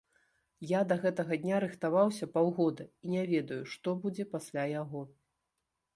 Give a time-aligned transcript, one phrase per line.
[0.69, 5.01] Я да гэтага дня рыхтаваўся паўгода, і не ведаю, што будзе пасля яго.